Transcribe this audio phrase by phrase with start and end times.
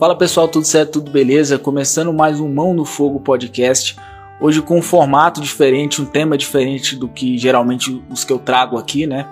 [0.00, 1.58] Fala pessoal, tudo certo, tudo beleza?
[1.58, 3.98] Começando mais um Mão no Fogo podcast.
[4.40, 8.78] Hoje com um formato diferente, um tema diferente do que geralmente os que eu trago
[8.78, 9.28] aqui, né?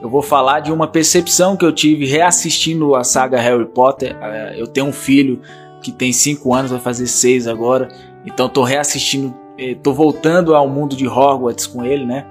[0.00, 4.16] Eu vou falar de uma percepção que eu tive reassistindo a saga Harry Potter.
[4.22, 5.40] É, eu tenho um filho
[5.82, 7.88] que tem 5 anos, vai fazer 6 agora,
[8.24, 12.26] então tô reassistindo, é, tô voltando ao mundo de Hogwarts com ele, né?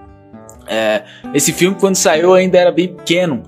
[0.66, 1.04] É,
[1.34, 3.44] esse filme, quando saiu, ainda era bem pequeno,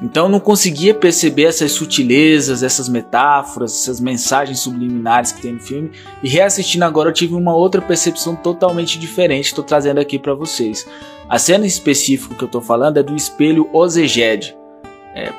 [0.00, 5.60] então eu não conseguia perceber essas sutilezas, essas metáforas, essas mensagens subliminares que tem no
[5.60, 5.90] filme.
[6.22, 9.46] E reassistindo agora eu tive uma outra percepção totalmente diferente.
[9.46, 10.86] Estou trazendo aqui para vocês.
[11.28, 14.57] A cena específica que eu estou falando é do espelho Ozeged.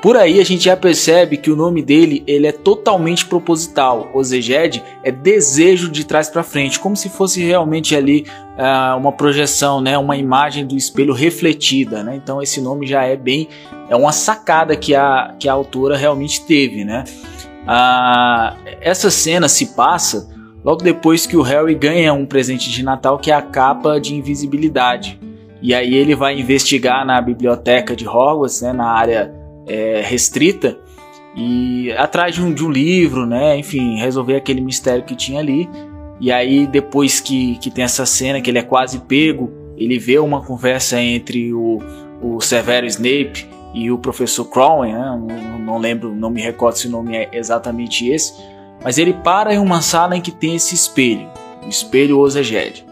[0.02, 4.10] Por aí a gente já percebe que o nome dele ele é totalmente proposital.
[4.14, 8.26] Ozeged é desejo de trás para frente, como se fosse realmente ali
[8.58, 12.02] uh, uma projeção, né, uma imagem do espelho refletida.
[12.02, 12.16] Né?
[12.16, 13.50] Então esse nome já é bem
[13.90, 17.04] é uma sacada que a, que a autora realmente teve, né?
[17.68, 20.30] Ah, essa cena se passa
[20.64, 24.16] logo depois que o Harry ganha um presente de Natal que é a capa de
[24.16, 25.20] invisibilidade.
[25.62, 29.39] E aí ele vai investigar na biblioteca de Hogwarts, né, na área
[29.70, 30.78] é, restrita,
[31.36, 35.70] e atrás de um, de um livro, né, enfim, resolver aquele mistério que tinha ali.
[36.20, 40.20] E aí depois que, que tem essa cena que ele é quase pego, ele vê
[40.20, 41.80] uma conversa entre o,
[42.22, 45.00] o Severo Snape e o professor Crowley, né?
[45.00, 48.34] não, não, lembro, não me recordo se o nome é exatamente esse,
[48.84, 51.30] mas ele para em uma sala em que tem esse espelho,
[51.64, 52.86] o espelho Ozeged.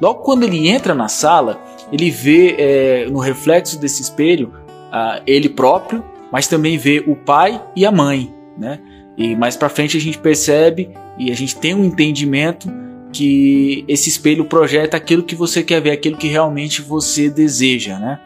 [0.00, 1.60] Logo quando ele entra na sala,
[1.92, 4.54] ele vê é, no reflexo desse espelho
[4.90, 8.78] uh, ele próprio, mas também vê o pai e a mãe, né?
[9.16, 12.68] E mais para frente a gente percebe e a gente tem um entendimento
[13.12, 18.20] que esse espelho projeta aquilo que você quer ver, aquilo que realmente você deseja, né?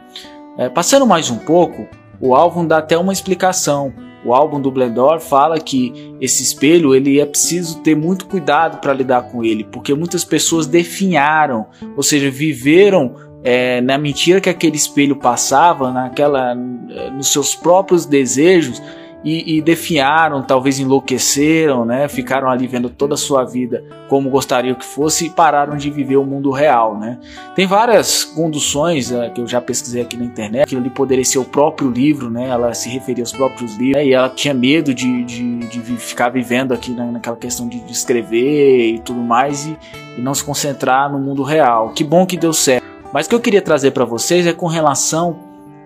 [0.57, 1.89] É, passando mais um pouco,
[2.21, 3.93] o álbum dá até uma explicação.
[4.25, 8.95] O álbum do Blendor fala que esse espelho ele é preciso ter muito cuidado para
[8.95, 13.15] lidar com ele, porque muitas pessoas definharam, ou seja, viveram
[13.45, 18.83] é, na mentira que aquele espelho passava, naquela, é, nos seus próprios desejos
[19.23, 22.09] e, e definharam, talvez enlouqueceram, né?
[22.09, 26.17] Ficaram ali vendo toda a sua vida como gostariam que fosse e pararam de viver
[26.17, 27.19] o mundo real, né?
[27.55, 30.65] Tem várias conduções é, que eu já pesquisei aqui na internet.
[30.65, 32.49] Aquilo ali poderia ser o próprio livro, né?
[32.49, 34.07] Ela se referia aos próprios livros né?
[34.07, 37.93] e ela tinha medo de, de, de ficar vivendo aqui na, naquela questão de, de
[37.93, 39.77] escrever e tudo mais e,
[40.19, 41.91] e não se concentrar no mundo real.
[41.91, 42.94] Que bom que deu certo.
[43.15, 45.39] Mas o que eu queria trazer para vocês é com relação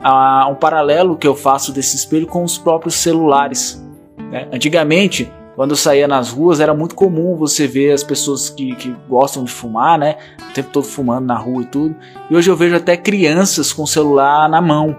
[0.03, 3.87] a um paralelo que eu faço desse espelho com os próprios celulares.
[4.31, 4.49] Né?
[4.50, 8.97] Antigamente, quando eu saía nas ruas, era muito comum você ver as pessoas que, que
[9.06, 10.17] gostam de fumar, né?
[10.41, 11.94] O tempo todo fumando na rua e tudo.
[12.31, 14.97] E hoje eu vejo até crianças com o celular na mão.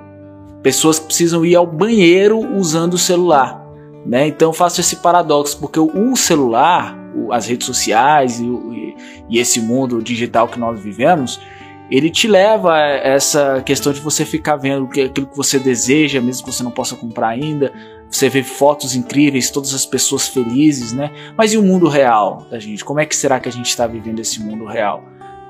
[0.62, 3.60] Pessoas que precisam ir ao banheiro usando o celular.
[4.06, 4.28] Né?
[4.28, 6.96] Então eu faço esse paradoxo, porque o celular,
[7.32, 8.96] as redes sociais e,
[9.28, 11.40] e esse mundo digital que nós vivemos,
[11.90, 16.46] ele te leva a essa questão de você ficar vendo aquilo que você deseja, mesmo
[16.46, 17.74] que você não possa comprar ainda.
[18.10, 21.12] Você vê fotos incríveis, todas as pessoas felizes, né?
[21.38, 22.84] Mas e o mundo real da gente?
[22.84, 25.04] Como é que será que a gente está vivendo esse mundo real?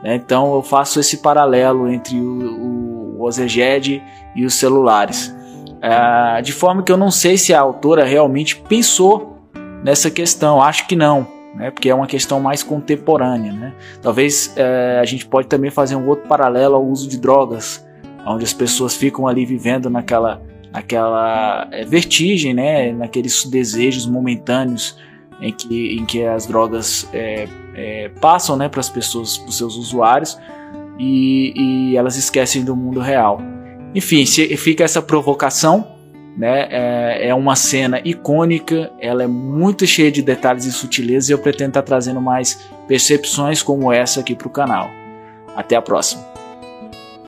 [0.03, 0.16] Né?
[0.16, 4.01] Então eu faço esse paralelo entre o, o Ozeged
[4.35, 5.35] e os celulares.
[5.79, 9.38] Uh, de forma que eu não sei se a autora realmente pensou
[9.83, 11.72] nessa questão, acho que não né?
[11.72, 13.74] Porque é uma questão mais contemporânea, né?
[14.02, 17.86] Talvez é, a gente pode também fazer um outro paralelo ao uso de drogas,
[18.26, 22.92] onde as pessoas ficam ali vivendo naquela, naquela é, vertigem, né?
[22.92, 24.98] Naqueles desejos momentâneos
[25.42, 28.70] em que, em que as drogas é, é passam, né?
[28.70, 30.38] Para as pessoas, para os seus usuários
[31.00, 33.42] e, e elas esquecem do mundo real.
[33.96, 35.99] Enfim, fica essa provocação
[36.38, 36.67] né?
[36.69, 41.40] É, é, uma cena icônica, ela é muito cheia de detalhes e sutilezas e eu
[41.40, 44.89] pretendo estar trazendo mais percepções como essa aqui para o canal.
[45.56, 46.38] Até a próxima.